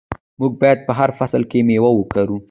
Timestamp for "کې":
1.49-1.59